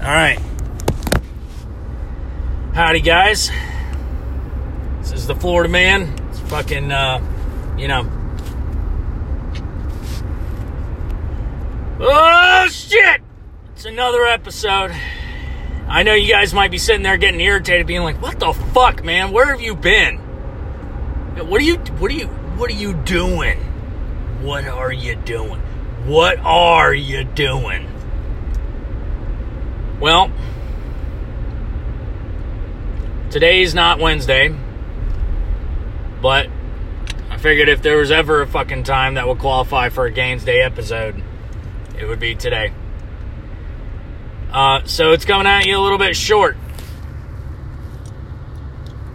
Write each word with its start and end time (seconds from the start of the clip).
All 0.00 0.10
right. 0.10 0.38
Howdy, 2.74 3.00
guys. 3.00 3.50
This 5.00 5.12
is 5.12 5.26
the 5.26 5.34
Florida 5.34 5.68
man. 5.68 6.12
It's 6.28 6.40
fucking, 6.40 6.90
uh, 6.90 7.20
you 7.78 7.88
know. 7.88 8.10
Oh, 12.00 12.68
shit! 12.70 13.22
It's 13.74 13.84
another 13.84 14.24
episode. 14.24 14.90
I 15.88 16.02
know 16.02 16.12
you 16.14 16.28
guys 16.28 16.52
might 16.52 16.70
be 16.70 16.78
sitting 16.78 17.02
there 17.02 17.16
getting 17.16 17.40
irritated, 17.40 17.86
being 17.86 18.02
like, 18.02 18.20
what 18.20 18.40
the 18.40 18.52
fuck, 18.52 19.04
man? 19.04 19.32
Where 19.32 19.46
have 19.46 19.60
you 19.60 19.74
been? 19.74 20.16
What 21.36 21.60
are 21.60 21.64
you, 21.64 21.76
what 21.76 22.10
are 22.10 22.14
you, 22.14 22.26
what 22.26 22.70
are 22.70 22.74
you 22.74 22.94
doing? 22.94 23.58
What 24.42 24.66
are 24.66 24.92
you 24.92 25.14
doing? 25.14 25.60
What 26.04 26.38
are 26.40 26.92
you 26.92 27.24
doing? 27.24 27.86
Well, 30.04 30.30
today's 33.30 33.74
not 33.74 33.98
Wednesday, 33.98 34.54
but 36.20 36.50
I 37.30 37.38
figured 37.38 37.70
if 37.70 37.80
there 37.80 37.96
was 37.96 38.10
ever 38.10 38.42
a 38.42 38.46
fucking 38.46 38.82
time 38.82 39.14
that 39.14 39.26
would 39.26 39.38
qualify 39.38 39.88
for 39.88 40.04
a 40.04 40.10
Gains 40.10 40.44
Day 40.44 40.60
episode, 40.60 41.22
it 41.98 42.04
would 42.04 42.20
be 42.20 42.34
today. 42.34 42.74
Uh, 44.52 44.82
so 44.84 45.12
it's 45.12 45.24
coming 45.24 45.46
at 45.46 45.64
you 45.64 45.78
a 45.78 45.80
little 45.80 45.96
bit 45.96 46.14
short. 46.14 46.58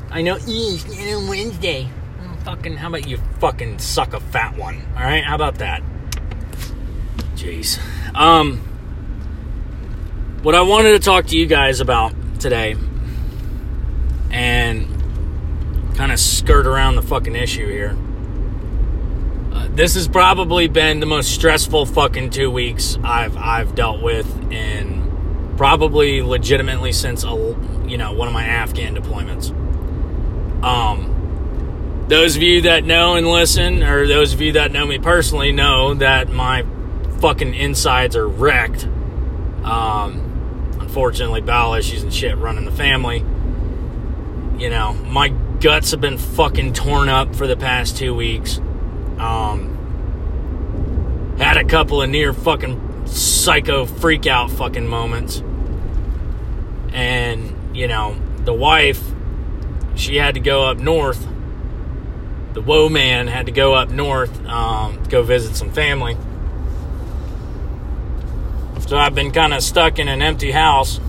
I 0.09 0.23
know, 0.23 0.39
it's 0.41 1.29
Wednesday. 1.29 1.87
Fucking, 2.45 2.77
how 2.77 2.87
about 2.87 3.07
you 3.07 3.19
fucking 3.39 3.77
suck 3.77 4.15
a 4.15 4.19
fat 4.19 4.57
one? 4.57 4.81
All 4.97 5.03
right, 5.03 5.23
how 5.23 5.35
about 5.35 5.59
that? 5.59 5.83
Jeez. 7.35 7.77
Um, 8.15 8.68
what 10.41 10.55
I 10.55 10.61
wanted 10.61 10.91
to 10.91 10.99
talk 10.99 11.25
to 11.27 11.37
you 11.37 11.45
guys 11.45 11.81
about 11.81 12.13
today, 12.39 12.75
and 14.31 14.87
kind 15.95 16.11
of 16.11 16.19
skirt 16.19 16.65
around 16.65 16.95
the 16.95 17.01
fucking 17.01 17.35
issue 17.35 17.67
here. 17.67 17.97
Uh, 19.51 19.67
this 19.71 19.95
has 19.95 20.07
probably 20.07 20.67
been 20.67 21.01
the 21.01 21.05
most 21.05 21.33
stressful 21.33 21.85
fucking 21.85 22.29
two 22.29 22.49
weeks 22.49 22.97
I've 23.03 23.35
I've 23.35 23.75
dealt 23.75 24.01
with 24.01 24.27
in 24.51 25.53
probably 25.57 26.21
legitimately 26.21 26.93
since 26.93 27.25
a 27.25 27.31
you 27.85 27.97
know 27.97 28.13
one 28.13 28.27
of 28.29 28.33
my 28.33 28.45
Afghan 28.45 28.95
deployments. 28.95 29.51
Um, 30.63 32.05
those 32.07 32.37
of 32.37 32.43
you 32.43 32.61
that 32.61 32.85
know 32.85 33.15
and 33.15 33.27
listen, 33.27 33.83
or 33.83 34.07
those 34.07 34.33
of 34.33 34.39
you 34.39 34.53
that 34.53 34.71
know 34.71 34.85
me 34.85 34.99
personally, 34.99 35.51
know 35.51 35.93
that 35.95 36.29
my 36.29 36.65
fucking 37.19 37.53
insides 37.53 38.15
are 38.15 38.27
wrecked. 38.27 38.85
Um, 39.63 40.28
unfortunately, 40.89 41.39
bowel 41.39 41.75
issues 41.75 42.01
and 42.01 42.11
shit 42.11 42.35
running 42.37 42.65
the 42.65 42.71
family. 42.71 43.19
You 44.57 44.71
know, 44.71 44.95
my 45.05 45.29
guts 45.29 45.91
have 45.91 46.01
been 46.01 46.17
fucking 46.17 46.73
torn 46.73 47.09
up 47.09 47.35
for 47.35 47.45
the 47.45 47.55
past 47.55 47.95
two 47.95 48.15
weeks. 48.15 48.57
Um, 49.19 49.75
had 51.37 51.57
a 51.57 51.63
couple 51.63 52.01
of 52.01 52.09
near 52.09 52.33
fucking 52.33 53.05
psycho 53.05 53.85
freak 53.85 54.25
out 54.25 54.49
fucking 54.49 54.87
moments. 54.87 55.43
And, 56.91 57.77
you 57.77 57.87
know, 57.87 58.19
the 58.45 58.53
wife, 58.53 58.99
she 59.93 60.15
had 60.15 60.33
to 60.33 60.41
go 60.41 60.65
up 60.65 60.79
north. 60.79 61.23
The 62.53 62.61
woe 62.61 62.89
man 62.89 63.27
had 63.27 63.45
to 63.45 63.51
go 63.51 63.75
up 63.75 63.91
north, 63.91 64.43
um, 64.47 65.03
go 65.03 65.21
visit 65.21 65.55
some 65.55 65.71
family. 65.71 66.17
So 68.89 68.97
I've 68.97 69.13
been 69.13 69.31
kind 69.31 69.53
of 69.53 69.61
stuck 69.61 69.99
in 69.99 70.07
an 70.07 70.23
empty 70.23 70.49
house. 70.49 70.99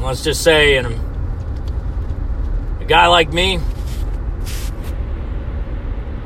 Let's 0.00 0.22
just 0.22 0.44
say, 0.44 0.76
and 0.76 0.86
a 2.80 2.84
guy 2.84 3.08
like 3.08 3.32
me, 3.32 3.56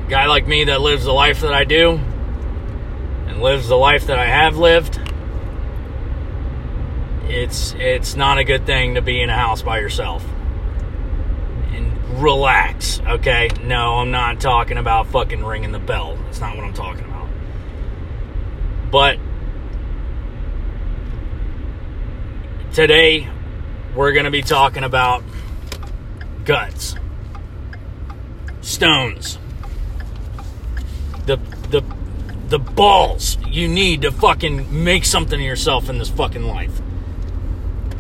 a 0.05 0.11
guy 0.11 0.27
like 0.27 0.47
me 0.47 0.65
that 0.65 0.83
lives 0.83 1.05
the 1.05 1.15
life 1.15 1.41
that 1.41 1.55
I 1.55 1.65
do, 1.65 1.93
and 3.27 3.41
lives 3.41 3.69
the 3.69 3.77
life 3.77 4.09
that 4.09 4.19
I 4.19 4.27
have 4.27 4.59
lived, 4.59 5.01
it's 7.25 7.73
it's 7.79 8.17
not 8.17 8.37
a 8.37 8.45
good 8.45 8.67
thing 8.67 8.97
to 8.97 9.01
be 9.01 9.23
in 9.23 9.31
a 9.31 9.35
house 9.35 9.63
by 9.63 9.81
yourself. 9.81 10.23
And 11.73 12.21
relax, 12.23 13.01
okay? 13.01 13.49
No, 13.63 13.95
I'm 13.95 14.11
not 14.11 14.43
talking 14.43 14.77
about 14.77 15.07
fucking 15.07 15.43
ringing 15.43 15.73
the 15.73 15.79
bell. 15.79 16.19
That's 16.25 16.41
not 16.41 16.55
what 16.55 16.67
I'm 16.67 16.75
talking 16.75 17.01
about. 17.07 17.10
But 18.91 19.19
today 22.73 23.29
we're 23.95 24.13
going 24.13 24.25
to 24.25 24.31
be 24.31 24.43
talking 24.43 24.85
about 24.85 25.23
guts, 26.45 26.97
stones, 28.61 29.39
the 31.27 31.37
the 31.71 31.83
the 32.49 32.59
balls 32.59 33.39
you 33.47 33.69
need 33.69 34.03
to 34.03 34.11
fucking 34.11 34.83
make 34.85 35.05
something 35.05 35.39
of 35.39 35.47
yourself 35.47 35.89
in 35.89 35.99
this 35.99 36.09
fucking 36.09 36.45
life. 36.45 36.81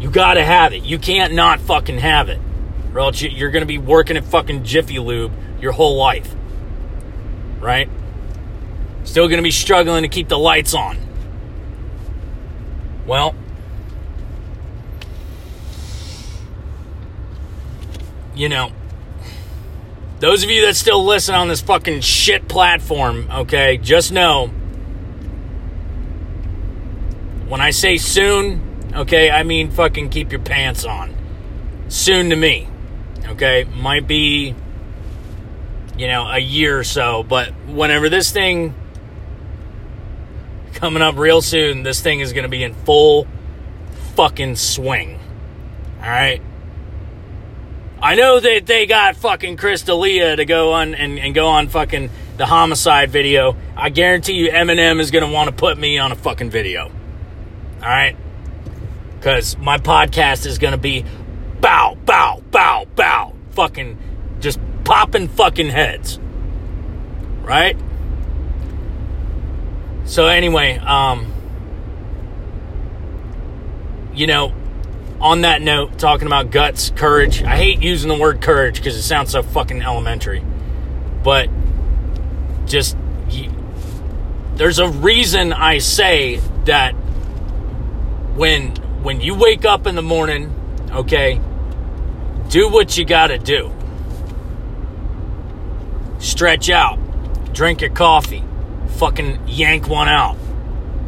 You 0.00 0.10
got 0.10 0.34
to 0.34 0.44
have 0.44 0.72
it. 0.72 0.82
You 0.82 0.98
can't 0.98 1.34
not 1.34 1.60
fucking 1.60 1.98
have 1.98 2.28
it. 2.28 2.40
Or 2.94 3.00
else 3.00 3.20
you- 3.20 3.28
you're 3.28 3.50
going 3.50 3.62
to 3.62 3.66
be 3.66 3.78
working 3.78 4.16
at 4.16 4.24
fucking 4.24 4.64
Jiffy 4.64 4.98
Lube 4.98 5.30
your 5.60 5.72
whole 5.72 5.96
life. 5.96 6.34
Right? 7.60 7.88
Still 9.10 9.26
going 9.26 9.38
to 9.38 9.42
be 9.42 9.50
struggling 9.50 10.02
to 10.04 10.08
keep 10.08 10.28
the 10.28 10.38
lights 10.38 10.72
on. 10.72 10.96
Well, 13.08 13.34
you 18.36 18.48
know, 18.48 18.70
those 20.20 20.44
of 20.44 20.50
you 20.50 20.64
that 20.64 20.76
still 20.76 21.04
listen 21.04 21.34
on 21.34 21.48
this 21.48 21.60
fucking 21.60 22.02
shit 22.02 22.46
platform, 22.46 23.28
okay, 23.32 23.78
just 23.78 24.12
know 24.12 24.46
when 27.48 27.60
I 27.60 27.70
say 27.70 27.96
soon, 27.96 28.92
okay, 28.94 29.28
I 29.28 29.42
mean 29.42 29.72
fucking 29.72 30.10
keep 30.10 30.30
your 30.30 30.40
pants 30.40 30.84
on. 30.84 31.12
Soon 31.88 32.30
to 32.30 32.36
me, 32.36 32.68
okay? 33.26 33.64
Might 33.64 34.06
be, 34.06 34.54
you 35.98 36.06
know, 36.06 36.28
a 36.28 36.38
year 36.38 36.78
or 36.78 36.84
so, 36.84 37.24
but 37.24 37.48
whenever 37.66 38.08
this 38.08 38.30
thing 38.30 38.72
coming 40.80 41.02
up 41.02 41.16
real 41.16 41.42
soon, 41.42 41.82
this 41.82 42.00
thing 42.00 42.20
is 42.20 42.32
going 42.32 42.44
to 42.44 42.48
be 42.48 42.64
in 42.64 42.74
full 42.74 43.26
fucking 44.14 44.56
swing. 44.56 45.20
All 46.00 46.08
right? 46.08 46.40
I 48.02 48.14
know 48.14 48.40
that 48.40 48.64
they 48.64 48.86
got 48.86 49.16
fucking 49.16 49.58
Chris 49.58 49.82
D'Elia 49.82 50.36
to 50.36 50.46
go 50.46 50.72
on 50.72 50.94
and, 50.94 51.18
and 51.18 51.34
go 51.34 51.48
on 51.48 51.68
fucking 51.68 52.08
the 52.38 52.46
homicide 52.46 53.10
video. 53.10 53.56
I 53.76 53.90
guarantee 53.90 54.32
you 54.32 54.50
Eminem 54.50 55.00
is 55.00 55.10
going 55.10 55.24
to 55.24 55.30
want 55.30 55.50
to 55.50 55.54
put 55.54 55.76
me 55.76 55.98
on 55.98 56.10
a 56.10 56.16
fucking 56.16 56.48
video. 56.48 56.84
All 56.84 57.80
right? 57.80 58.16
Because 59.18 59.58
my 59.58 59.76
podcast 59.76 60.46
is 60.46 60.56
going 60.58 60.72
to 60.72 60.78
be 60.78 61.04
bow, 61.60 61.98
bow, 62.06 62.42
bow, 62.50 62.86
bow. 62.96 63.34
Fucking 63.50 63.98
just 64.40 64.58
popping 64.84 65.28
fucking 65.28 65.68
heads. 65.68 66.18
Right? 67.42 67.76
So 70.10 70.26
anyway, 70.26 70.76
um, 70.78 71.32
you 74.12 74.26
know, 74.26 74.52
on 75.20 75.42
that 75.42 75.62
note, 75.62 76.00
talking 76.00 76.26
about 76.26 76.50
guts, 76.50 76.90
courage. 76.90 77.44
I 77.44 77.56
hate 77.56 77.80
using 77.80 78.08
the 78.08 78.18
word 78.18 78.40
courage 78.40 78.74
because 78.78 78.96
it 78.96 79.02
sounds 79.02 79.30
so 79.30 79.44
fucking 79.44 79.82
elementary. 79.82 80.44
But 81.22 81.48
just 82.66 82.96
you, 83.28 83.52
there's 84.56 84.80
a 84.80 84.88
reason 84.88 85.52
I 85.52 85.78
say 85.78 86.40
that 86.64 86.90
when 88.34 88.70
when 89.04 89.20
you 89.20 89.36
wake 89.36 89.64
up 89.64 89.86
in 89.86 89.94
the 89.94 90.02
morning, 90.02 90.52
okay, 90.90 91.40
do 92.48 92.68
what 92.68 92.98
you 92.98 93.04
got 93.04 93.28
to 93.28 93.38
do. 93.38 93.70
Stretch 96.18 96.68
out, 96.68 96.98
drink 97.54 97.80
your 97.80 97.90
coffee, 97.90 98.42
fucking 99.00 99.48
yank 99.48 99.88
one 99.88 100.08
out. 100.08 100.36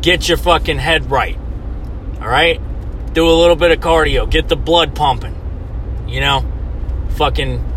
Get 0.01 0.27
your 0.27 0.39
fucking 0.39 0.79
head 0.79 1.11
right. 1.11 1.37
All 2.21 2.27
right? 2.27 2.59
Do 3.13 3.29
a 3.29 3.37
little 3.37 3.55
bit 3.55 3.71
of 3.71 3.81
cardio, 3.81 4.29
get 4.29 4.49
the 4.49 4.57
blood 4.57 4.95
pumping. 4.95 5.37
You 6.09 6.21
know? 6.21 6.51
Fucking 7.17 7.69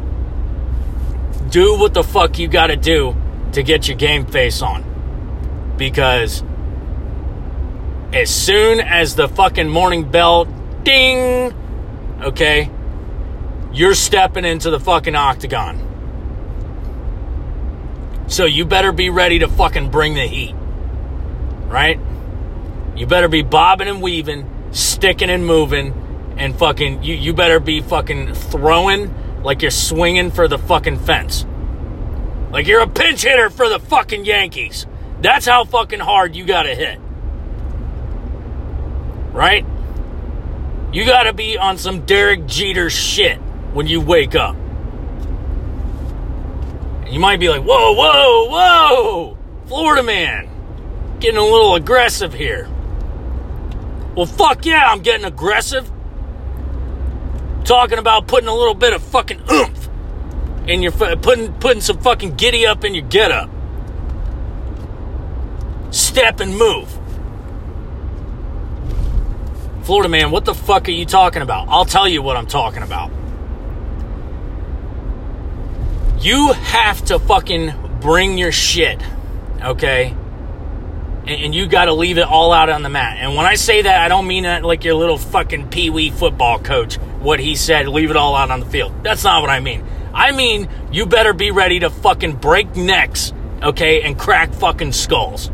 do 1.49 1.77
what 1.77 1.93
the 1.93 2.03
fuck 2.03 2.39
you 2.39 2.47
got 2.47 2.67
to 2.67 2.77
do 2.77 3.13
to 3.51 3.61
get 3.61 3.89
your 3.89 3.97
game 3.97 4.25
face 4.25 4.61
on. 4.61 5.75
Because 5.77 6.43
as 8.13 8.33
soon 8.33 8.79
as 8.79 9.15
the 9.15 9.27
fucking 9.27 9.67
morning 9.67 10.09
bell 10.09 10.45
ding, 10.83 11.53
okay, 12.21 12.71
you're 13.73 13.93
stepping 13.93 14.45
into 14.45 14.69
the 14.69 14.79
fucking 14.79 15.15
octagon. 15.15 15.94
So 18.27 18.45
you 18.45 18.65
better 18.65 18.91
be 18.91 19.09
ready 19.09 19.39
to 19.39 19.47
fucking 19.47 19.91
bring 19.91 20.15
the 20.15 20.27
heat. 20.27 20.55
Right? 21.67 21.99
You 22.95 23.05
better 23.05 23.27
be 23.27 23.41
bobbing 23.41 23.87
and 23.87 24.01
weaving, 24.01 24.69
sticking 24.71 25.29
and 25.29 25.45
moving, 25.45 26.33
and 26.37 26.57
fucking, 26.57 27.03
you, 27.03 27.15
you 27.15 27.33
better 27.33 27.59
be 27.59 27.81
fucking 27.81 28.33
throwing 28.33 29.13
like 29.43 29.61
you're 29.61 29.71
swinging 29.71 30.31
for 30.31 30.47
the 30.47 30.57
fucking 30.57 30.99
fence. 30.99 31.45
Like 32.51 32.67
you're 32.67 32.81
a 32.81 32.87
pinch 32.87 33.23
hitter 33.23 33.49
for 33.49 33.69
the 33.69 33.79
fucking 33.79 34.25
Yankees. 34.25 34.87
That's 35.21 35.45
how 35.45 35.65
fucking 35.65 35.99
hard 35.99 36.35
you 36.35 36.45
gotta 36.45 36.73
hit. 36.73 36.99
Right? 39.33 39.65
You 40.93 41.05
gotta 41.05 41.33
be 41.33 41.57
on 41.57 41.77
some 41.77 42.05
Derek 42.05 42.45
Jeter 42.47 42.89
shit 42.89 43.37
when 43.73 43.87
you 43.87 43.99
wake 43.99 44.35
up. 44.35 44.55
You 47.09 47.19
might 47.19 47.39
be 47.39 47.49
like, 47.49 47.61
whoa, 47.61 47.93
whoa, 47.93 48.49
whoa, 48.49 49.37
Florida 49.67 50.03
man, 50.03 50.49
getting 51.19 51.37
a 51.37 51.43
little 51.43 51.75
aggressive 51.75 52.33
here. 52.33 52.67
Well, 54.15 54.25
fuck 54.25 54.65
yeah, 54.65 54.85
I'm 54.87 55.01
getting 55.01 55.25
aggressive. 55.25 55.89
Talking 57.63 57.97
about 57.97 58.27
putting 58.27 58.47
a 58.47 58.53
little 58.53 58.73
bit 58.73 58.93
of 58.93 59.03
fucking 59.03 59.41
oomph 59.51 59.89
in 60.67 60.81
your 60.81 60.91
putting 60.91 61.53
putting 61.53 61.81
some 61.81 61.99
fucking 61.99 62.35
giddy 62.35 62.65
up 62.65 62.83
in 62.83 62.95
your 62.95 63.05
get 63.05 63.31
up. 63.31 63.49
Step 65.91 66.39
and 66.39 66.57
move. 66.57 66.91
Florida 69.83 70.09
man, 70.09 70.31
what 70.31 70.45
the 70.45 70.55
fuck 70.55 70.87
are 70.87 70.91
you 70.91 71.05
talking 71.05 71.41
about? 71.41 71.67
I'll 71.69 71.85
tell 71.85 72.07
you 72.07 72.21
what 72.21 72.37
I'm 72.37 72.47
talking 72.47 72.81
about. 72.81 73.11
You 76.25 76.53
have 76.53 77.05
to 77.05 77.19
fucking 77.19 77.99
bring 78.01 78.39
your 78.39 78.51
shit, 78.51 78.99
okay? 79.61 80.07
And, 81.27 81.29
and 81.29 81.53
you 81.53 81.67
got 81.67 81.85
to 81.85 81.93
leave 81.93 82.17
it 82.17 82.23
all 82.23 82.51
out 82.51 82.67
on 82.67 82.81
the 82.81 82.89
mat. 82.89 83.17
And 83.19 83.35
when 83.35 83.45
I 83.45 83.53
say 83.53 83.83
that, 83.83 84.01
I 84.01 84.07
don't 84.07 84.25
mean 84.25 84.41
that 84.41 84.63
like 84.63 84.83
your 84.83 84.95
little 84.95 85.19
fucking 85.19 85.69
pee 85.69 85.91
wee 85.91 86.09
football 86.09 86.57
coach, 86.57 86.95
what 86.95 87.39
he 87.39 87.55
said, 87.55 87.87
leave 87.87 88.09
it 88.09 88.17
all 88.17 88.35
out 88.35 88.49
on 88.49 88.59
the 88.59 88.65
field. 88.65 89.03
That's 89.03 89.23
not 89.23 89.41
what 89.41 89.51
I 89.51 89.59
mean. 89.59 89.85
I 90.15 90.31
mean, 90.31 90.67
you 90.91 91.05
better 91.05 91.31
be 91.31 91.51
ready 91.51 91.81
to 91.81 91.91
fucking 91.91 92.37
break 92.37 92.75
necks, 92.75 93.31
okay, 93.61 94.01
and 94.01 94.17
crack 94.17 94.51
fucking 94.51 94.93
skulls. 94.93 95.51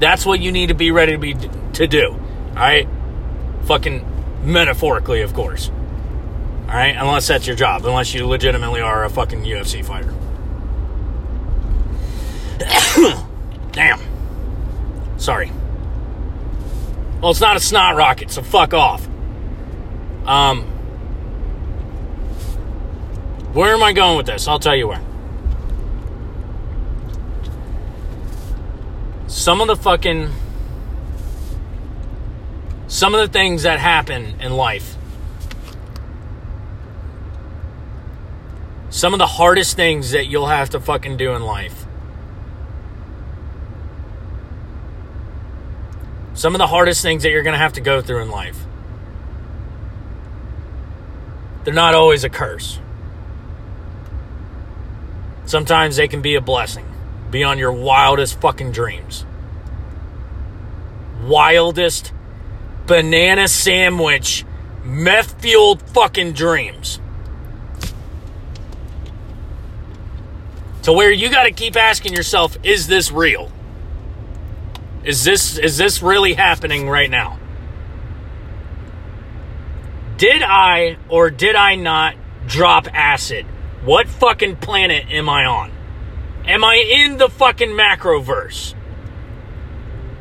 That's 0.00 0.26
what 0.26 0.40
you 0.40 0.52
need 0.52 0.66
to 0.66 0.74
be 0.74 0.90
ready 0.90 1.12
to 1.12 1.18
be 1.18 1.32
to 1.32 1.86
do. 1.86 2.10
All 2.10 2.54
right? 2.54 2.86
Fucking 3.62 4.04
metaphorically, 4.44 5.22
of 5.22 5.32
course. 5.32 5.70
All 6.68 6.74
right? 6.74 6.94
Unless 6.94 7.28
that's 7.28 7.46
your 7.46 7.56
job, 7.56 7.86
unless 7.86 8.12
you 8.12 8.26
legitimately 8.26 8.82
are 8.82 9.04
a 9.04 9.08
fucking 9.08 9.42
UFC 9.42 9.82
fighter. 9.82 10.14
Damn. 13.72 14.00
Sorry. 15.16 15.50
Well, 17.22 17.30
it's 17.30 17.40
not 17.40 17.56
a 17.56 17.60
snot 17.60 17.96
rocket, 17.96 18.30
so 18.30 18.42
fuck 18.42 18.74
off. 18.74 19.08
Um, 20.26 20.64
where 23.54 23.72
am 23.72 23.82
I 23.82 23.94
going 23.94 24.18
with 24.18 24.26
this? 24.26 24.46
I'll 24.46 24.58
tell 24.58 24.76
you 24.76 24.88
where. 24.88 25.00
Some 29.26 29.62
of 29.62 29.68
the 29.68 29.76
fucking. 29.76 30.30
Some 32.88 33.14
of 33.14 33.20
the 33.20 33.32
things 33.32 33.62
that 33.62 33.78
happen 33.78 34.38
in 34.40 34.52
life. 34.52 34.97
Some 38.90 39.12
of 39.12 39.18
the 39.18 39.26
hardest 39.26 39.76
things 39.76 40.12
that 40.12 40.26
you'll 40.26 40.46
have 40.46 40.70
to 40.70 40.80
fucking 40.80 41.16
do 41.16 41.32
in 41.34 41.42
life 41.42 41.86
Some 46.38 46.54
of 46.54 46.60
the 46.60 46.68
hardest 46.68 47.02
things 47.02 47.24
that 47.24 47.30
you're 47.30 47.42
going 47.42 47.54
to 47.54 47.58
have 47.58 47.72
to 47.72 47.80
go 47.80 48.00
through 48.00 48.22
in 48.22 48.30
life. 48.30 48.64
They're 51.64 51.74
not 51.74 51.96
always 51.96 52.22
a 52.22 52.28
curse. 52.28 52.78
Sometimes 55.46 55.96
they 55.96 56.06
can 56.06 56.22
be 56.22 56.36
a 56.36 56.40
blessing 56.40 56.86
beyond 57.32 57.58
your 57.58 57.72
wildest 57.72 58.40
fucking 58.40 58.70
dreams. 58.70 59.26
Wildest 61.24 62.12
banana 62.86 63.48
sandwich, 63.48 64.44
meth 64.84 65.42
fueled 65.42 65.82
fucking 65.90 66.34
dreams. 66.34 67.00
To 70.88 70.94
where 70.94 71.12
you 71.12 71.28
got 71.28 71.42
to 71.42 71.50
keep 71.50 71.76
asking 71.76 72.14
yourself, 72.14 72.56
is 72.62 72.86
this 72.86 73.12
real? 73.12 73.52
Is 75.04 75.22
this 75.22 75.58
is 75.58 75.76
this 75.76 76.00
really 76.00 76.32
happening 76.32 76.88
right 76.88 77.10
now? 77.10 77.38
Did 80.16 80.42
I 80.42 80.96
or 81.10 81.28
did 81.28 81.56
I 81.56 81.74
not 81.74 82.16
drop 82.46 82.88
acid? 82.90 83.44
What 83.84 84.08
fucking 84.08 84.56
planet 84.56 85.10
am 85.10 85.28
I 85.28 85.44
on? 85.44 85.72
Am 86.46 86.64
I 86.64 86.76
in 86.76 87.18
the 87.18 87.28
fucking 87.28 87.68
macroverse? 87.68 88.74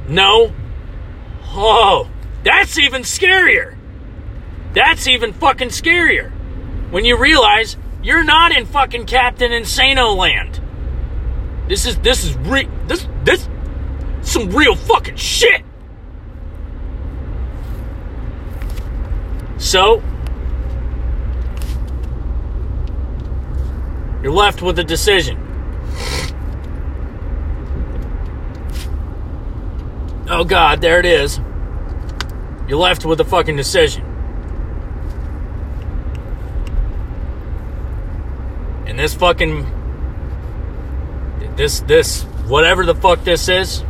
No. 0.09 0.51
Oh, 1.45 2.09
that's 2.43 2.77
even 2.77 3.03
scarier. 3.03 3.77
That's 4.73 5.07
even 5.07 5.31
fucking 5.31 5.69
scarier. 5.69 6.29
When 6.91 7.05
you 7.05 7.15
realize 7.15 7.77
you're 8.07 8.24
not 8.24 8.54
in 8.54 8.65
fucking 8.65 9.06
Captain 9.06 9.51
Insano 9.51 10.15
land. 10.15 10.62
This 11.68 11.86
is 11.86 11.98
this 11.98 12.24
is 12.24 12.38
re- 12.38 12.69
this 12.88 13.06
this 13.25 13.50
some 14.21 14.50
real 14.50 14.77
fucking 14.77 15.18
shit. 15.18 15.62
So, 19.57 20.01
you're 24.24 24.31
left 24.31 24.62
with 24.62 24.80
a 24.80 24.86
decision. 24.86 25.38
Oh 30.30 30.45
God, 30.45 30.80
there 30.80 31.01
it 31.01 31.06
is. 31.06 31.42
You're 32.69 32.80
left 32.80 33.03
with 33.03 33.19
a 33.19 33.25
fucking 33.25 33.57
decision. 33.57 34.06
This 38.97 39.13
fucking 39.13 39.75
this 41.55 41.81
this 41.81 42.23
whatever 42.47 42.83
the 42.83 42.95
fuck 42.95 43.23
this 43.23 43.47
is 43.47 43.83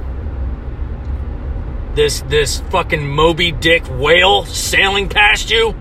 this 1.96 2.20
this 2.28 2.60
fucking 2.70 3.08
Moby 3.08 3.54
Dick 3.54 3.86
whale 3.90 4.44
sailing 4.44 5.08
past 5.08 5.50
you 5.50 5.74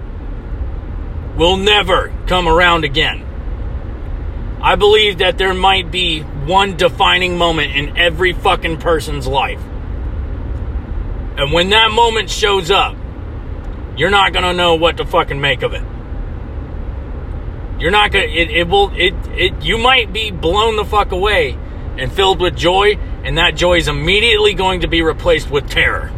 will 1.37 1.57
never 1.57 2.13
come 2.29 2.47
around 2.47 2.85
again. 2.85 3.25
I 4.63 4.77
believe 4.77 5.19
that 5.19 5.39
there 5.39 5.55
might 5.55 5.91
be 5.91 6.21
one 6.21 6.77
defining 6.77 7.37
moment 7.37 7.75
in 7.75 7.97
every 7.97 8.33
fucking 8.33 8.77
person's 8.79 9.27
life. 9.27 9.61
And 11.37 11.53
when 11.53 11.71
that 11.71 11.91
moment 11.91 12.31
shows 12.31 12.71
up, 12.71 12.95
you're 13.97 14.09
not 14.11 14.33
gonna 14.33 14.53
know 14.53 14.77
what 14.77 14.99
to 14.99 15.05
fucking 15.05 15.41
make 15.41 15.63
of 15.63 15.73
it. 15.75 15.83
You're 17.79 17.91
not 17.91 18.11
gonna 18.11 18.25
it, 18.25 18.51
it 18.51 18.69
will 18.69 18.91
it 18.95 19.15
it 19.37 19.63
you 19.63 19.79
might 19.79 20.13
be 20.13 20.31
blown 20.31 20.77
the 20.77 20.85
fuck 20.85 21.13
away 21.13 21.59
and 21.99 22.11
filled 22.11 22.41
with 22.41 22.57
joy 22.57 22.97
and 23.23 23.39
that 23.39 23.57
joy 23.57 23.77
is 23.79 23.89
immediately 23.89 24.55
going 24.55 24.81
to 24.81 24.87
be 24.87 25.03
replaced 25.03 25.51
with 25.51 25.69
terror. 25.69 26.13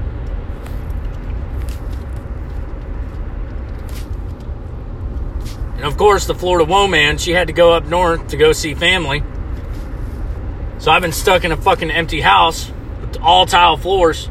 And 5.79 5.87
of 5.87 5.97
course, 5.97 6.27
the 6.27 6.35
Florida 6.35 6.65
woman, 6.65 7.19
she 7.19 7.31
had 7.31 7.47
to 7.47 7.53
go 7.53 7.73
up 7.73 7.87
north 7.87 8.29
to 8.29 8.37
go 8.37 8.53
see 8.53 8.75
family. 8.75 9.23
So 10.79 10.91
I've 10.91 11.03
been 11.03 11.13
stuck 11.13 11.45
in 11.45 11.53
a 11.53 11.57
fucking 11.57 11.91
empty 11.91 12.21
house 12.21 12.71
with 13.01 13.17
all 13.21 13.47
tile 13.47 13.77
floors. 13.77 14.29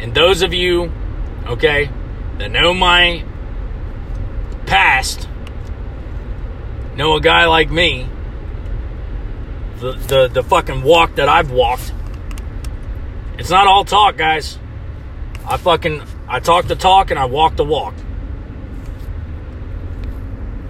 And 0.00 0.12
those 0.12 0.42
of 0.42 0.52
you, 0.52 0.92
okay, 1.46 1.88
that 2.38 2.50
know 2.50 2.74
my 2.74 3.24
past, 4.66 5.28
know 6.96 7.16
a 7.16 7.20
guy 7.20 7.46
like 7.46 7.70
me, 7.70 8.08
the, 9.80 9.92
the, 9.92 10.28
the 10.28 10.42
fucking 10.42 10.82
walk 10.82 11.16
that 11.16 11.28
I've 11.28 11.50
walked 11.50 11.92
it's 13.38 13.50
not 13.50 13.66
all 13.66 13.84
talk, 13.84 14.16
guys. 14.16 14.58
I 15.46 15.56
fucking 15.56 16.02
I 16.28 16.38
talk 16.38 16.66
the 16.66 16.76
talk 16.76 17.10
and 17.10 17.18
I 17.18 17.24
walk 17.24 17.56
the 17.56 17.64
walk. 17.64 17.94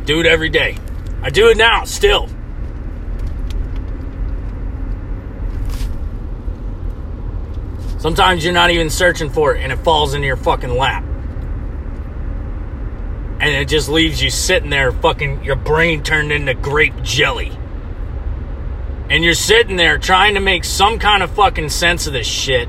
Do 0.07 0.21
it 0.21 0.27
every 0.27 0.49
day. 0.49 0.79
I 1.23 1.31
do 1.31 1.51
it 1.51 1.59
now, 1.59 1.85
still. 1.85 2.29
Sometimes 7.99 8.43
you're 8.43 8.55
not 8.55 8.71
even 8.71 8.91
searching 8.91 9.29
for 9.29 9.55
it 9.55 9.63
and 9.63 9.71
it 9.71 9.77
falls 9.77 10.15
into 10.15 10.27
your 10.27 10.37
fucking 10.37 10.77
lap. 10.77 11.05
And 13.43 13.55
it 13.55 13.69
just 13.69 13.91
leaves 13.91 14.23
you 14.23 14.31
sitting 14.31 14.71
there, 14.71 14.93
fucking, 14.93 15.45
your 15.45 15.57
brain 15.57 16.03
turned 16.03 16.33
into 16.33 16.55
grape 16.55 17.03
jelly 17.03 17.53
and 19.13 19.23
you're 19.23 19.35
sitting 19.35 19.77
there 19.77 19.99
trying 19.99 20.33
to 20.37 20.41
make 20.41 20.65
some 20.65 20.99
kind 20.99 21.23
of 21.23 21.31
fucking 21.33 21.69
sense 21.69 22.07
of 22.07 22.15
this 22.15 22.27
shit. 22.27 22.67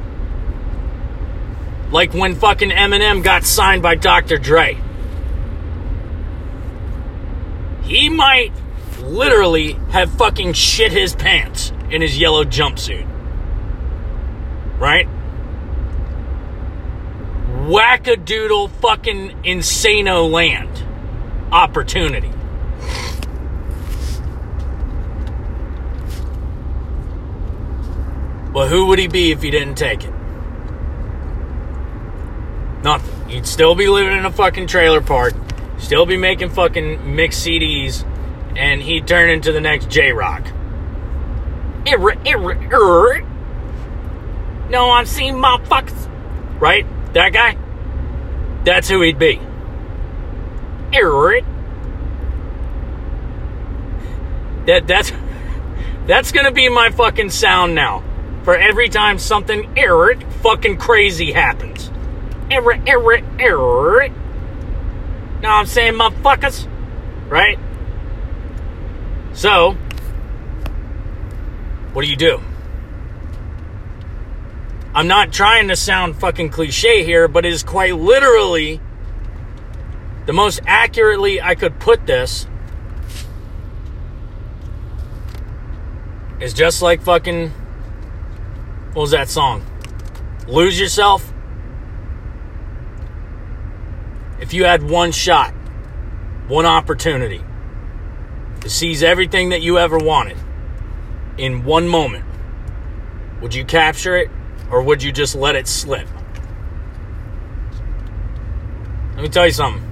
Like 1.89 2.13
when 2.13 2.35
fucking 2.35 2.69
Eminem 2.69 3.23
got 3.23 3.45
signed 3.45 3.81
by 3.81 3.95
Dr. 3.95 4.37
Dre. 4.37 4.77
He 7.83 8.09
might 8.09 8.51
literally 8.99 9.79
have 9.91 10.11
fucking 10.11 10.51
shit 10.51 10.91
his 10.91 11.15
pants 11.15 11.71
in 11.89 12.01
his 12.01 12.17
yellow 12.17 12.43
jumpsuit. 12.43 13.07
Right? 14.81 15.07
Wackadoodle 18.03 18.69
fucking 18.81 19.29
insano 19.43 20.29
land 20.29 20.83
opportunity. 21.53 22.29
Well, 28.53 28.67
who 28.67 28.87
would 28.87 28.99
he 28.99 29.07
be 29.07 29.31
if 29.31 29.41
he 29.41 29.51
didn't 29.51 29.75
take 29.75 30.03
it? 30.03 30.13
Nothing. 32.83 33.29
He'd 33.29 33.47
still 33.47 33.73
be 33.73 33.87
living 33.87 34.17
in 34.17 34.25
a 34.25 34.31
fucking 34.31 34.67
trailer 34.67 34.99
park, 34.99 35.33
still 35.77 36.05
be 36.05 36.17
making 36.17 36.49
fucking 36.49 37.15
mixed 37.15 37.45
CDs, 37.47 38.05
and 38.57 38.81
he'd 38.81 39.07
turn 39.07 39.29
into 39.29 39.53
the 39.53 39.61
next 39.61 39.89
J 39.89 40.11
Rock. 40.11 40.45
Er, 41.87 42.17
er, 42.27 42.73
er, 42.73 43.21
no, 44.69 44.91
I'm 44.91 45.05
seeing 45.05 45.35
motherfuckers. 45.35 46.09
Right? 46.59 46.85
That 47.13 47.31
guy? 47.31 47.62
That's 48.63 48.89
who 48.89 49.01
he'd 49.01 49.19
be. 49.19 49.39
Errit 50.91 51.43
That 54.65 54.87
that's 54.87 55.11
that's 56.07 56.31
gonna 56.31 56.51
be 56.51 56.69
my 56.69 56.89
fucking 56.89 57.29
sound 57.29 57.75
now. 57.75 58.03
For 58.43 58.55
every 58.55 58.89
time 58.89 59.19
something 59.19 59.77
error 59.77 60.15
fucking 60.41 60.77
crazy 60.77 61.31
happens. 61.31 61.89
Error, 62.51 62.79
error, 62.85 63.21
error. 63.39 64.09
Know 65.41 65.49
what 65.49 65.49
I'm 65.49 65.65
saying, 65.65 65.93
motherfuckers? 65.93 66.67
Right? 67.29 67.57
So, 69.33 69.73
what 71.93 72.03
do 72.03 72.09
you 72.09 72.15
do? 72.15 72.41
I'm 74.95 75.07
not 75.07 75.33
trying 75.33 75.69
to 75.69 75.75
sound 75.75 76.17
fucking 76.17 76.49
cliche 76.49 77.03
here, 77.03 77.27
but 77.27 77.47
it 77.47 77.53
is 77.53 77.63
quite 77.63 77.95
literally 77.95 78.79
the 80.27 80.33
most 80.33 80.59
accurately 80.67 81.41
I 81.41 81.55
could 81.55 81.79
put 81.79 82.05
this 82.05 82.45
is 86.39 86.53
just 86.53 86.83
like 86.83 87.01
fucking 87.01 87.49
what 88.93 89.01
was 89.01 89.11
that 89.11 89.29
song? 89.29 89.65
Lose 90.47 90.79
yourself? 90.79 91.33
If 94.39 94.53
you 94.53 94.65
had 94.65 94.83
one 94.83 95.11
shot, 95.11 95.51
one 96.47 96.67
opportunity 96.67 97.41
to 98.61 98.69
seize 98.69 99.01
everything 99.01 99.49
that 99.49 99.63
you 99.63 99.79
ever 99.79 99.97
wanted 99.97 100.37
in 101.39 101.63
one 101.63 101.87
moment, 101.87 102.25
would 103.41 103.55
you 103.55 103.65
capture 103.65 104.15
it 104.15 104.29
or 104.71 104.81
would 104.81 105.03
you 105.03 105.11
just 105.11 105.35
let 105.35 105.55
it 105.55 105.67
slip? 105.67 106.07
Let 109.15 109.21
me 109.21 109.29
tell 109.29 109.45
you 109.45 109.51
something. 109.51 109.83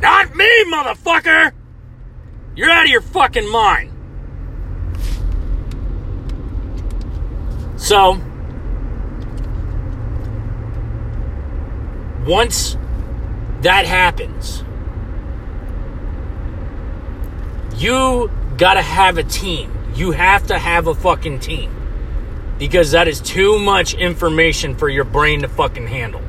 Not 0.00 0.34
me, 0.34 0.48
motherfucker! 0.72 1.52
You're 2.56 2.70
out 2.70 2.84
of 2.84 2.90
your 2.90 3.00
fucking 3.00 3.48
mind. 3.48 3.92
So, 7.76 8.20
once 12.26 12.76
that 13.60 13.86
happens, 13.86 14.64
you 17.76 18.30
gotta 18.56 18.82
have 18.82 19.18
a 19.18 19.22
team. 19.22 19.72
You 19.94 20.10
have 20.10 20.46
to 20.48 20.58
have 20.58 20.88
a 20.88 20.94
fucking 20.94 21.38
team. 21.40 21.77
Because 22.58 22.90
that 22.90 23.06
is 23.06 23.20
too 23.20 23.58
much 23.58 23.94
information 23.94 24.76
for 24.76 24.88
your 24.88 25.04
brain 25.04 25.42
to 25.42 25.48
fucking 25.48 25.86
handle. 25.86 26.22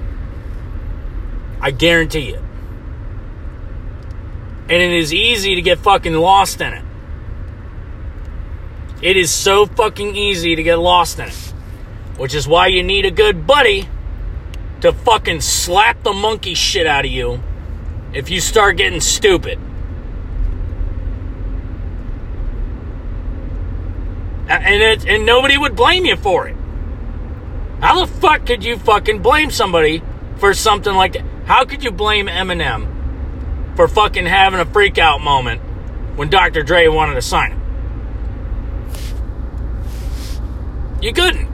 I 1.61 1.71
guarantee 1.71 2.29
it. 2.29 2.41
And 4.63 4.71
it 4.71 4.91
is 4.91 5.13
easy 5.13 5.55
to 5.55 5.61
get 5.61 5.79
fucking 5.79 6.13
lost 6.13 6.61
in 6.61 6.73
it. 6.73 6.85
It 9.01 9.17
is 9.17 9.31
so 9.31 9.65
fucking 9.65 10.15
easy 10.15 10.55
to 10.55 10.63
get 10.63 10.75
lost 10.75 11.19
in 11.19 11.29
it. 11.29 11.53
Which 12.17 12.35
is 12.35 12.47
why 12.47 12.67
you 12.67 12.83
need 12.83 13.05
a 13.05 13.11
good 13.11 13.47
buddy 13.47 13.87
to 14.81 14.93
fucking 14.93 15.41
slap 15.41 16.03
the 16.03 16.13
monkey 16.13 16.53
shit 16.53 16.85
out 16.85 17.05
of 17.05 17.11
you 17.11 17.41
if 18.13 18.29
you 18.29 18.39
start 18.39 18.77
getting 18.77 19.01
stupid. 19.01 19.59
And 24.49 24.81
it, 24.81 25.05
and 25.05 25.25
nobody 25.27 25.57
would 25.57 25.75
blame 25.75 26.05
you 26.05 26.15
for 26.15 26.47
it. 26.47 26.55
How 27.81 28.03
the 28.03 28.11
fuck 28.11 28.47
could 28.47 28.63
you 28.63 28.77
fucking 28.77 29.21
blame 29.21 29.51
somebody 29.51 30.01
for 30.37 30.55
something 30.55 30.93
like 30.93 31.13
that? 31.13 31.23
How 31.45 31.65
could 31.65 31.83
you 31.83 31.91
blame 31.91 32.25
Eminem 32.25 33.75
for 33.75 33.87
fucking 33.87 34.25
having 34.25 34.59
a 34.59 34.65
freak 34.65 34.97
out 34.97 35.21
moment 35.21 35.61
when 36.17 36.29
Dr. 36.29 36.63
Dre 36.63 36.87
wanted 36.87 37.13
to 37.13 37.21
sign 37.21 37.51
him? 37.51 37.59
You 41.01 41.13
couldn't. 41.13 41.47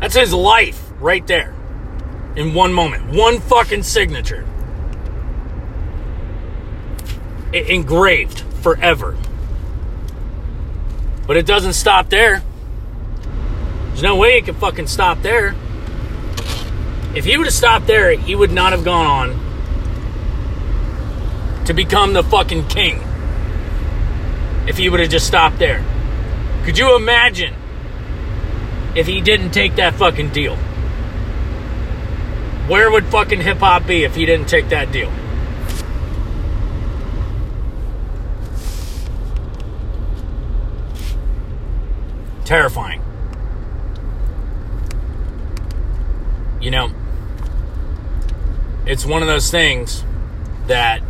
That's 0.00 0.16
his 0.16 0.34
life 0.34 0.90
right 1.00 1.26
there. 1.26 1.54
In 2.36 2.52
one 2.52 2.72
moment. 2.72 3.14
One 3.14 3.40
fucking 3.40 3.84
signature. 3.84 4.44
Engraved 7.52 8.40
forever. 8.60 9.16
But 11.26 11.36
it 11.36 11.46
doesn't 11.46 11.72
stop 11.72 12.10
there. 12.10 12.42
There's 13.88 14.02
no 14.02 14.16
way 14.16 14.38
it 14.38 14.44
could 14.44 14.56
fucking 14.56 14.88
stop 14.88 15.22
there. 15.22 15.54
If 17.14 17.24
he 17.24 17.36
would 17.36 17.46
have 17.46 17.54
stopped 17.54 17.86
there, 17.86 18.10
he 18.10 18.34
would 18.34 18.50
not 18.50 18.72
have 18.72 18.84
gone 18.84 19.06
on 19.06 19.44
to 21.64 21.72
become 21.72 22.12
the 22.12 22.22
fucking 22.22 22.66
king. 22.68 23.00
If 24.66 24.76
he 24.78 24.88
would 24.88 25.00
have 25.00 25.10
just 25.10 25.26
stopped 25.26 25.58
there. 25.58 25.84
Could 26.64 26.76
you 26.76 26.96
imagine 26.96 27.54
if 28.96 29.06
he 29.06 29.20
didn't 29.20 29.52
take 29.52 29.76
that 29.76 29.94
fucking 29.94 30.30
deal? 30.30 30.56
Where 32.66 32.90
would 32.90 33.04
fucking 33.06 33.40
hip 33.40 33.58
hop 33.58 33.86
be 33.86 34.04
if 34.04 34.14
he 34.14 34.26
didn't 34.26 34.48
take 34.48 34.70
that 34.70 34.90
deal? 34.90 35.12
Terrifying. 42.54 43.02
You 46.60 46.70
know, 46.70 46.92
it's 48.86 49.04
one 49.04 49.22
of 49.22 49.26
those 49.26 49.50
things 49.50 50.04
that 50.68 51.02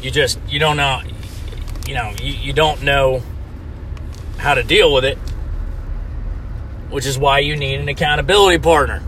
you 0.00 0.10
just 0.10 0.38
you 0.48 0.58
don't 0.58 0.78
know 0.78 1.02
you 1.86 1.92
know 1.92 2.14
you, 2.18 2.32
you 2.32 2.54
don't 2.54 2.82
know 2.82 3.22
how 4.38 4.54
to 4.54 4.62
deal 4.62 4.90
with 4.90 5.04
it 5.04 5.18
which 6.88 7.04
is 7.04 7.18
why 7.18 7.40
you 7.40 7.54
need 7.54 7.78
an 7.78 7.90
accountability 7.90 8.58
partner 8.58 9.02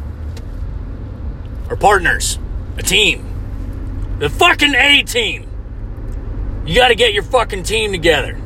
or 1.71 1.77
partners 1.77 2.39
a 2.77 2.83
team 2.83 3.25
the 4.19 4.29
fucking 4.29 4.75
a 4.75 5.03
team. 5.05 5.49
You 6.67 6.75
got 6.75 6.89
to 6.89 6.95
get 6.95 7.15
your 7.15 7.23
fucking 7.23 7.63
team 7.63 7.93
together. 7.93 8.39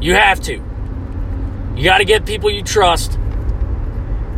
You 0.00 0.14
have 0.14 0.40
to 0.44 0.69
you 1.80 1.86
got 1.86 1.96
to 1.96 2.04
get 2.04 2.26
people 2.26 2.50
you 2.50 2.62
trust. 2.62 3.18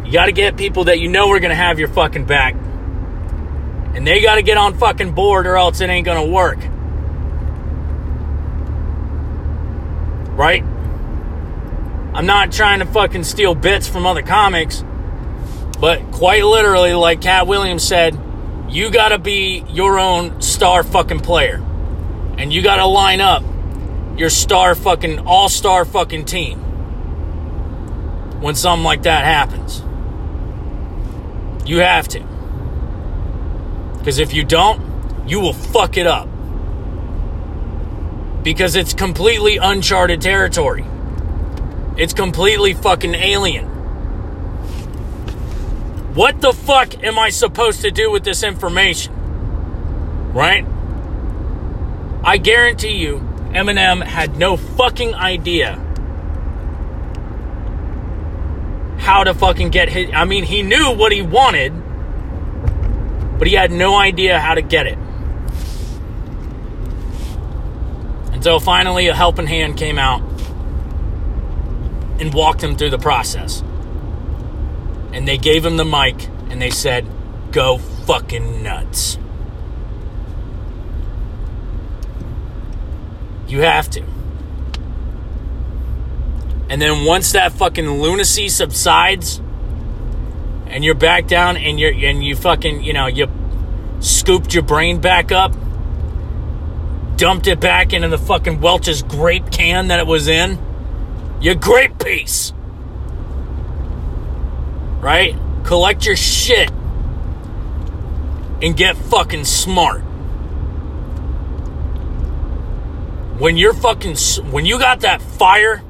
You 0.05 0.13
got 0.13 0.27
to 0.27 0.33
get 0.33 0.57
people 0.57 0.85
that 0.85 1.01
you 1.01 1.09
know 1.09 1.29
are 1.31 1.41
going 1.41 1.51
to 1.51 1.57
have 1.57 1.81
your 1.81 1.89
fucking 1.89 2.25
back. 2.25 2.55
And 2.55 4.07
they 4.07 4.23
got 4.23 4.37
to 4.37 4.43
get 4.43 4.57
on 4.59 4.79
fucking 4.79 5.11
board 5.11 5.49
or 5.49 5.57
else 5.57 5.81
it 5.81 5.91
ain't 5.91 6.07
going 6.07 6.25
to 6.25 6.33
work. 6.33 6.59
Right? 10.39 10.63
I'm 12.15 12.27
not 12.27 12.53
trying 12.53 12.79
to 12.79 12.87
fucking 12.87 13.25
steal 13.25 13.57
bits 13.57 13.89
from 13.89 14.07
other 14.07 14.23
comics, 14.23 14.85
but 15.81 16.13
quite 16.13 16.45
literally, 16.45 16.95
like 16.95 17.23
Katt 17.23 17.49
Williams 17.49 17.83
said, 17.83 18.17
you 18.69 18.89
gotta 18.93 19.19
be 19.19 19.65
your 19.69 19.99
own 19.99 20.41
star 20.41 20.85
fucking 20.85 21.21
player. 21.21 21.57
And 22.39 22.53
you 22.53 22.63
gotta 22.63 22.87
line 22.87 23.21
up 23.21 23.43
your 24.17 24.31
star 24.31 24.77
fucking 24.77 25.19
all 25.27 25.49
star 25.49 25.85
fucking 25.85 26.27
team 26.27 26.62
when 28.43 28.57
something 28.57 28.85
like 28.85 29.05
that 29.05 29.25
happens. 29.25 29.83
You 31.65 31.79
have 31.79 32.09
to. 32.09 32.21
Because 33.99 34.19
if 34.19 34.35
you 34.35 34.43
don't, 34.43 35.29
you 35.29 35.39
will 35.39 35.53
fuck 35.53 35.97
it 35.97 36.09
up. 36.09 36.29
Because 38.43 38.75
it's 38.75 38.95
completely 38.95 39.59
uncharted 39.59 40.21
territory. 40.21 40.85
It's 41.97 42.13
completely 42.13 42.75
fucking 42.75 43.15
alien. 43.15 43.67
What 46.15 46.41
the 46.41 46.53
fuck 46.53 47.03
am 47.05 47.19
I 47.19 47.31
supposed 47.31 47.83
to 47.83 47.93
do 47.93 48.11
with 48.11 48.25
this 48.25 48.43
information? 48.43 49.13
Right? 50.35 50.67
I 52.25 52.39
guarantee 52.39 52.97
you, 52.97 53.19
Eminem 53.53 54.03
had 54.03 54.37
no 54.37 54.57
fucking 54.57 55.15
idea 55.15 55.77
how 59.03 59.25
to 59.25 59.35
fucking 59.35 59.71
get 59.71 59.89
hit. 59.89 60.15
I 60.15 60.25
mean, 60.25 60.45
he 60.45 60.63
knew 60.63 60.95
what 60.95 61.11
he 61.11 61.23
wanted, 61.23 61.73
but 63.37 63.49
he 63.49 63.55
had 63.55 63.73
no 63.73 63.97
idea 63.97 64.39
how 64.39 64.55
to 64.55 64.63
get 64.63 64.87
it. 64.87 64.97
And 68.33 68.45
so 68.45 68.61
finally 68.61 69.09
a 69.09 69.15
helping 69.15 69.49
hand 69.49 69.77
came 69.77 69.99
out 69.99 70.23
and 72.21 72.33
walked 72.33 72.63
him 72.63 72.77
through 72.77 72.91
the 72.91 72.99
process. 72.99 73.65
And 75.13 75.27
they 75.27 75.37
gave 75.37 75.67
him 75.67 75.77
the 75.77 75.85
mic 75.85 76.29
and 76.49 76.63
they 76.63 76.71
said, 76.71 77.05
go 77.51 77.79
fucking 77.79 78.63
nuts. 78.63 79.19
You 83.49 83.63
have 83.63 83.91
to. 83.91 84.12
And 86.73 86.81
then 86.81 87.05
once 87.05 87.33
that 87.33 87.53
fucking 87.53 87.87
lunacy 88.01 88.49
subsides 88.49 89.43
and 90.69 90.83
you're 90.83 90.95
back 90.95 91.27
down 91.27 91.59
and 91.59 91.79
you're 91.79 91.93
and 91.93 92.25
you 92.25 92.35
fucking, 92.35 92.83
you 92.83 92.95
know, 92.95 93.09
you 93.09 93.31
scooped 94.01 94.55
your 94.55 94.63
brain 94.63 94.99
back 94.99 95.31
up, 95.33 95.53
dumped 97.17 97.47
it 97.47 97.61
back 97.61 97.93
into 97.93 98.09
the 98.09 98.17
fucking 98.17 98.63
Welch's 98.63 99.03
grape 99.03 99.51
can 99.51 99.89
that 99.89 100.01
it 100.01 100.07
was 100.07 100.29
in, 100.29 100.59
your 101.43 101.57
grape 101.57 101.99
piece. 101.99 102.55
Right? 105.03 105.37
Collect 105.65 106.07
your 106.07 106.17
shit 106.17 106.71
and 108.63 108.75
get 108.75 108.97
fucking 108.97 109.45
smart. 109.45 110.01
When 113.39 113.59
you're 113.59 113.75
fucking 113.75 114.17
when 114.51 114.65
you 114.65 114.79
got 114.79 115.01
that 115.01 115.21
fire 115.21 115.83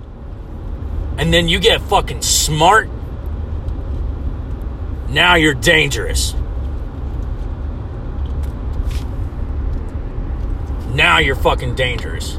and 1.18 1.32
then 1.32 1.48
you 1.48 1.58
get 1.58 1.80
fucking 1.82 2.22
smart, 2.22 2.88
now 5.08 5.34
you're 5.34 5.54
dangerous. 5.54 6.34
Now 10.94 11.18
you're 11.18 11.36
fucking 11.36 11.74
dangerous. 11.74 12.38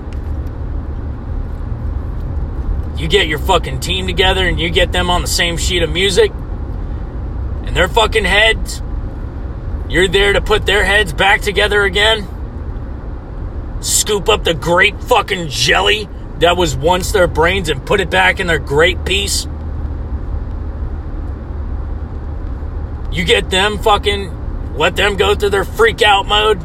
You 2.97 3.07
get 3.07 3.27
your 3.27 3.39
fucking 3.39 3.79
team 3.79 4.07
together 4.07 4.47
and 4.47 4.59
you 4.59 4.69
get 4.69 4.91
them 4.91 5.09
on 5.09 5.21
the 5.21 5.27
same 5.27 5.57
sheet 5.57 5.81
of 5.81 5.91
music 5.91 6.31
and 7.73 7.75
their 7.75 7.87
fucking 7.87 8.25
heads, 8.25 8.83
you're 9.89 10.07
there 10.07 10.33
to 10.33 10.41
put 10.41 10.65
their 10.65 10.85
heads 10.85 11.11
back 11.11 11.41
together 11.41 11.83
again. 11.83 12.27
Scoop 13.81 14.29
up 14.29 14.43
the 14.43 14.53
grape 14.53 14.99
fucking 15.01 15.49
jelly 15.49 16.07
that 16.43 16.57
was 16.57 16.75
once 16.75 17.13
their 17.13 17.25
brains 17.25 17.69
and 17.69 17.85
put 17.85 18.01
it 18.01 18.09
back 18.09 18.41
in 18.41 18.47
their 18.47 18.59
great 18.59 19.05
piece. 19.05 19.47
You 23.13 23.23
get 23.23 23.49
them 23.49 23.77
fucking, 23.77 24.75
let 24.75 24.97
them 24.97 25.15
go 25.15 25.35
through 25.35 25.51
their 25.51 25.63
freak 25.63 26.01
out 26.01 26.25
mode. 26.25 26.61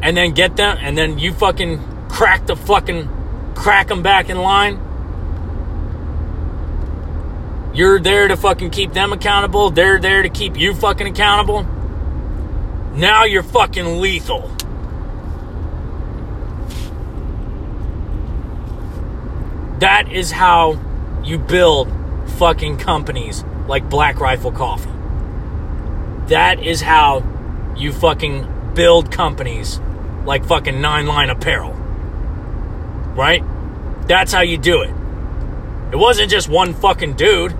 And 0.00 0.16
then 0.16 0.30
get 0.30 0.56
them, 0.56 0.78
and 0.80 0.96
then 0.96 1.18
you 1.18 1.32
fucking 1.32 2.08
crack 2.08 2.46
the 2.46 2.54
fucking, 2.54 3.08
crack 3.56 3.88
them 3.88 4.04
back 4.04 4.30
in 4.30 4.38
line. 4.38 4.78
You're 7.74 7.98
there 7.98 8.28
to 8.28 8.36
fucking 8.36 8.70
keep 8.70 8.92
them 8.92 9.12
accountable. 9.12 9.70
They're 9.70 9.98
there 9.98 10.22
to 10.22 10.28
keep 10.28 10.56
you 10.56 10.72
fucking 10.72 11.08
accountable. 11.08 11.64
Now 12.94 13.24
you're 13.24 13.42
fucking 13.42 14.00
lethal. 14.00 14.52
That 19.80 20.12
is 20.12 20.30
how 20.30 20.78
you 21.24 21.38
build 21.38 21.90
fucking 22.38 22.76
companies 22.76 23.44
like 23.66 23.88
Black 23.88 24.20
Rifle 24.20 24.52
Coffee. 24.52 24.90
That 26.26 26.62
is 26.62 26.82
how 26.82 27.24
you 27.78 27.90
fucking 27.90 28.74
build 28.74 29.10
companies 29.10 29.80
like 30.26 30.44
fucking 30.44 30.82
Nine 30.82 31.06
Line 31.06 31.30
Apparel. 31.30 31.72
Right? 33.16 33.42
That's 34.06 34.32
how 34.32 34.42
you 34.42 34.58
do 34.58 34.82
it. 34.82 34.90
It 35.92 35.96
wasn't 35.96 36.30
just 36.30 36.50
one 36.50 36.74
fucking 36.74 37.14
dude. 37.14 37.52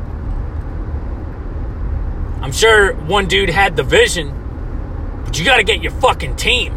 I'm 2.43 2.53
sure 2.53 2.93
one 2.95 3.29
dude 3.29 3.49
had 3.49 3.77
the 3.77 3.83
vision, 3.83 5.23
but 5.25 5.39
you 5.39 5.45
gotta 5.47 5.65
get 5.65 5.83
your 5.83 5.93
fucking 5.93 6.37
team. 6.37 6.75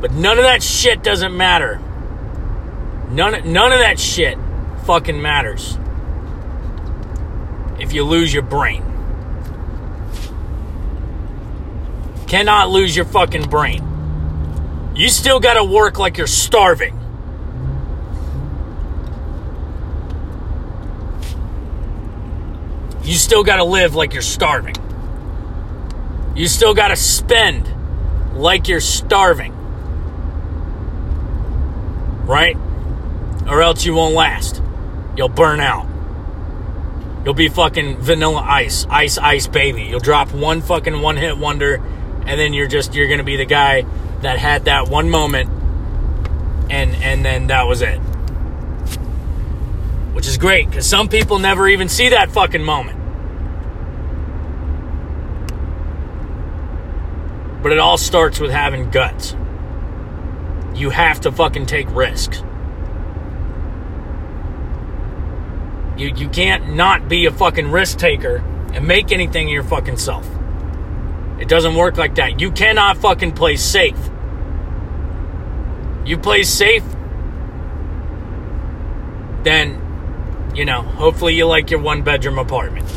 But 0.00 0.12
none 0.12 0.38
of 0.38 0.44
that 0.44 0.62
shit 0.62 1.02
doesn't 1.02 1.36
matter. 1.36 1.80
None, 3.10 3.52
none 3.52 3.72
of 3.72 3.78
that 3.78 3.98
shit 3.98 4.38
fucking 4.84 5.20
matters 5.20 5.78
if 7.78 7.92
you 7.92 8.04
lose 8.04 8.32
your 8.32 8.42
brain. 8.42 8.82
Cannot 12.26 12.70
lose 12.70 12.94
your 12.94 13.04
fucking 13.04 13.48
brain. 13.48 13.82
You 14.94 15.08
still 15.08 15.40
gotta 15.40 15.64
work 15.64 15.98
like 15.98 16.18
you're 16.18 16.26
starving. 16.26 16.98
You 23.02 23.14
still 23.14 23.44
gotta 23.44 23.64
live 23.64 23.94
like 23.94 24.12
you're 24.12 24.22
starving. 24.22 24.74
You 26.34 26.48
still 26.48 26.74
gotta 26.74 26.96
spend 26.96 27.70
like 28.34 28.68
you're 28.68 28.80
starving 28.80 29.55
right? 32.26 32.56
Or 33.48 33.62
else 33.62 33.84
you 33.84 33.94
won't 33.94 34.14
last. 34.14 34.60
You'll 35.16 35.28
burn 35.28 35.60
out. 35.60 35.86
You'll 37.24 37.34
be 37.34 37.48
fucking 37.48 37.98
vanilla 37.98 38.40
ice, 38.40 38.86
ice, 38.90 39.18
ice 39.18 39.46
baby. 39.46 39.84
You'll 39.84 40.00
drop 40.00 40.32
one 40.32 40.60
fucking 40.60 41.00
one 41.00 41.16
hit 41.16 41.38
wonder, 41.38 41.76
and 42.26 42.38
then 42.38 42.52
you're 42.52 42.68
just, 42.68 42.94
you're 42.94 43.08
gonna 43.08 43.24
be 43.24 43.36
the 43.36 43.46
guy 43.46 43.86
that 44.20 44.38
had 44.38 44.66
that 44.66 44.88
one 44.88 45.08
moment, 45.08 45.50
and, 46.70 46.94
and 46.96 47.24
then 47.24 47.46
that 47.48 47.66
was 47.66 47.82
it. 47.82 47.98
Which 50.14 50.26
is 50.26 50.38
great, 50.38 50.68
because 50.68 50.86
some 50.86 51.08
people 51.08 51.38
never 51.38 51.68
even 51.68 51.88
see 51.88 52.10
that 52.10 52.30
fucking 52.30 52.62
moment. 52.62 52.98
But 57.62 57.72
it 57.72 57.78
all 57.78 57.98
starts 57.98 58.38
with 58.38 58.50
having 58.50 58.90
guts 58.90 59.34
you 60.76 60.90
have 60.90 61.20
to 61.22 61.32
fucking 61.32 61.66
take 61.66 61.88
risks. 61.90 62.42
You, 65.96 66.08
you 66.14 66.28
can't 66.28 66.74
not 66.74 67.08
be 67.08 67.24
a 67.24 67.30
fucking 67.30 67.70
risk 67.70 67.98
taker 67.98 68.36
and 68.74 68.86
make 68.86 69.10
anything 69.10 69.46
of 69.46 69.52
your 69.52 69.62
fucking 69.62 69.96
self. 69.96 70.28
It 71.40 71.48
doesn't 71.48 71.74
work 71.74 71.96
like 71.96 72.16
that. 72.16 72.40
You 72.40 72.50
cannot 72.50 72.98
fucking 72.98 73.32
play 73.32 73.56
safe. 73.56 73.98
You 76.04 76.18
play 76.18 76.42
safe, 76.42 76.84
then, 79.42 80.52
you 80.54 80.64
know, 80.64 80.82
hopefully 80.82 81.34
you 81.34 81.46
like 81.46 81.70
your 81.70 81.80
one 81.80 82.02
bedroom 82.02 82.38
apartment. 82.38 82.88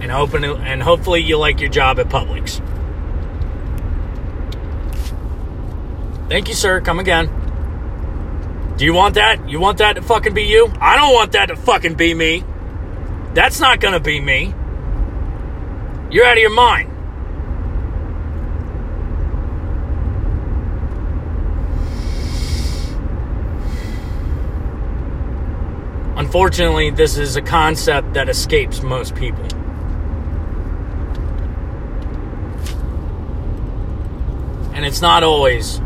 And 0.00 0.10
hoping 0.10 0.44
and 0.44 0.82
hopefully 0.82 1.20
you 1.20 1.38
like 1.38 1.60
your 1.60 1.70
job 1.70 1.98
at 1.98 2.08
Publix. 2.08 2.60
Thank 6.32 6.48
you, 6.48 6.54
sir. 6.54 6.80
Come 6.80 6.98
again. 6.98 7.26
Do 8.78 8.86
you 8.86 8.94
want 8.94 9.16
that? 9.16 9.50
You 9.50 9.60
want 9.60 9.76
that 9.78 9.96
to 9.96 10.00
fucking 10.00 10.32
be 10.32 10.44
you? 10.44 10.72
I 10.80 10.96
don't 10.96 11.12
want 11.12 11.32
that 11.32 11.50
to 11.50 11.56
fucking 11.56 11.92
be 11.92 12.14
me. 12.14 12.42
That's 13.34 13.60
not 13.60 13.80
gonna 13.80 14.00
be 14.00 14.18
me. 14.18 14.54
You're 16.10 16.24
out 16.24 16.38
of 16.38 16.40
your 16.40 16.48
mind. 16.48 16.88
Unfortunately, 26.16 26.88
this 26.88 27.18
is 27.18 27.36
a 27.36 27.42
concept 27.42 28.14
that 28.14 28.30
escapes 28.30 28.82
most 28.82 29.14
people. 29.14 29.44
And 34.72 34.86
it's 34.86 35.02
not 35.02 35.22
always 35.22 35.82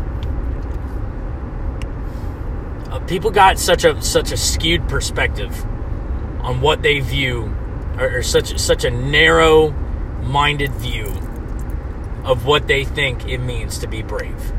people 3.07 3.31
got 3.31 3.57
such 3.57 3.85
a 3.85 4.01
such 4.01 4.31
a 4.31 4.37
skewed 4.37 4.87
perspective 4.89 5.65
on 6.41 6.61
what 6.61 6.81
they 6.81 6.99
view, 6.99 7.55
or, 7.97 8.17
or 8.17 8.23
such 8.23 8.57
such 8.59 8.83
a 8.83 8.91
narrow 8.91 9.71
minded 10.21 10.71
view 10.73 11.05
of 12.23 12.45
what 12.45 12.67
they 12.67 12.83
think 12.83 13.27
it 13.27 13.39
means 13.39 13.79
to 13.79 13.87
be 13.87 14.01
brave. 14.01 14.51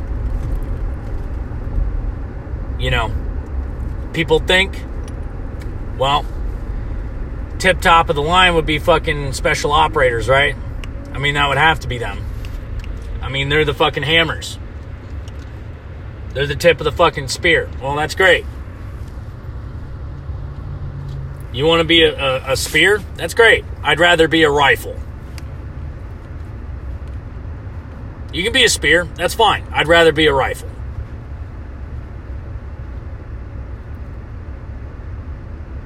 You 2.79 2.91
know, 2.91 3.13
people 4.13 4.39
think 4.39 4.83
Well, 5.99 6.25
tip 7.59 7.81
top 7.81 8.09
of 8.09 8.15
the 8.15 8.23
line 8.23 8.55
would 8.55 8.67
be 8.67 8.79
fucking 8.79 9.33
special 9.33 9.73
operators, 9.73 10.29
right? 10.29 10.55
I 11.13 11.19
mean, 11.19 11.35
that 11.35 11.49
would 11.49 11.59
have 11.59 11.81
to 11.81 11.89
be 11.89 11.99
them. 11.99 12.25
I 13.21 13.29
mean, 13.29 13.49
they're 13.49 13.65
the 13.65 13.75
fucking 13.75 14.05
hammers. 14.05 14.59
They're 16.35 16.47
the 16.47 16.57
tip 16.57 16.81
of 16.81 16.85
the 16.85 16.93
fucking 16.93 17.29
spear. 17.29 17.69
Well, 17.81 17.97
that's 17.97 18.15
great. 18.15 18.45
You 21.53 21.65
want 21.65 21.81
to 21.81 21.85
be 21.85 22.03
a, 22.03 22.15
a, 22.17 22.53
a 22.53 22.57
spear? 22.57 22.99
That's 23.17 23.35
great. 23.35 23.65
I'd 23.83 23.99
rather 23.99 24.29
be 24.29 24.43
a 24.43 24.51
rifle. 24.51 24.97
You 28.33 28.45
can 28.45 28.53
be 28.53 28.65
a 28.65 28.69
spear. 28.69 29.05
That's 29.17 29.35
fine. 29.35 29.67
I'd 29.73 29.89
rather 29.89 30.13
be 30.13 30.27
a 30.27 30.33
rifle. 30.33 30.69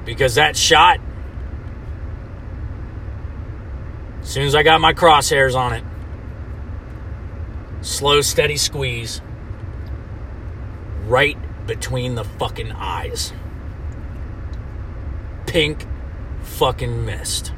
Because 0.03 0.35
that 0.35 0.57
shot, 0.57 0.99
as 4.21 4.29
soon 4.29 4.43
as 4.43 4.53
I 4.53 4.63
got 4.63 4.81
my 4.81 4.93
crosshairs 4.93 5.55
on 5.55 5.73
it, 5.73 5.83
slow, 7.81 8.19
steady 8.19 8.57
squeeze 8.57 9.21
right 11.13 11.37
between 11.67 12.15
the 12.15 12.23
fucking 12.23 12.71
eyes. 12.71 13.33
Pink 15.45 15.85
fucking 16.41 17.05
mist. 17.05 17.53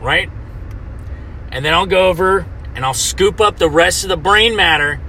Right? 0.00 0.28
And 1.52 1.64
then 1.64 1.74
I'll 1.74 1.86
go 1.86 2.08
over 2.08 2.44
and 2.74 2.84
I'll 2.84 2.92
scoop 2.92 3.40
up 3.40 3.58
the 3.58 3.70
rest 3.70 4.02
of 4.02 4.08
the 4.08 4.16
brain 4.16 4.56
matter, 4.56 5.00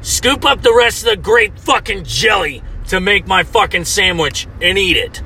scoop 0.00 0.44
up 0.44 0.62
the 0.62 0.74
rest 0.74 1.04
of 1.04 1.10
the 1.10 1.16
great 1.16 1.56
fucking 1.60 2.02
jelly 2.02 2.64
to 2.88 2.98
make 2.98 3.28
my 3.28 3.44
fucking 3.44 3.84
sandwich 3.84 4.48
and 4.60 4.76
eat 4.76 4.96
it. 4.96 5.22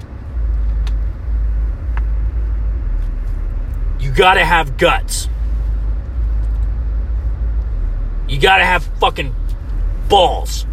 You 3.98 4.12
gotta 4.12 4.44
have 4.44 4.76
guts. 4.76 5.29
You 8.30 8.38
gotta 8.38 8.64
have 8.64 8.84
fucking 9.00 9.34
balls. 10.08 10.64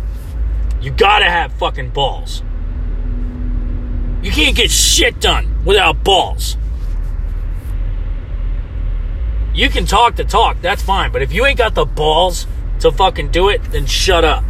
You 0.79 0.91
gotta 0.91 1.25
have 1.25 1.51
fucking 1.53 1.89
balls. 1.89 2.43
You 4.21 4.31
can't 4.31 4.55
get 4.55 4.69
shit 4.69 5.19
done 5.19 5.65
without 5.65 6.03
balls. 6.03 6.55
You 9.55 9.69
can 9.69 9.87
talk 9.87 10.17
the 10.17 10.23
talk, 10.23 10.61
that's 10.61 10.83
fine, 10.83 11.11
but 11.11 11.23
if 11.23 11.33
you 11.33 11.47
ain't 11.47 11.57
got 11.57 11.73
the 11.73 11.85
balls 11.85 12.45
to 12.81 12.91
fucking 12.91 13.31
do 13.31 13.49
it, 13.49 13.63
then 13.71 13.87
shut 13.87 14.23
up. 14.23 14.43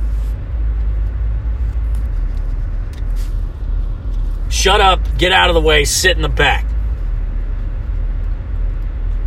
Shut 4.49 4.81
up, 4.81 4.99
get 5.17 5.31
out 5.31 5.49
of 5.49 5.53
the 5.53 5.61
way, 5.61 5.85
sit 5.85 6.17
in 6.17 6.21
the 6.21 6.27
back. 6.27 6.65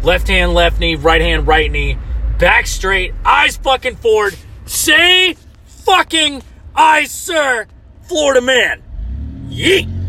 Left 0.03 0.29
hand, 0.29 0.53
left 0.53 0.81
knee, 0.81 0.97
right 0.97 1.23
hand, 1.23 1.47
right 1.47 1.71
knee, 1.71 1.97
back 2.41 2.67
straight, 2.67 3.13
eyes 3.25 3.59
fucking 3.59 3.97
forward. 3.97 4.35
Say 4.65 5.37
fucking 5.67 6.43
I, 6.75 7.05
sir, 7.05 7.67
Florida 8.03 8.41
man. 8.41 8.83
Yeet. 9.51 10.00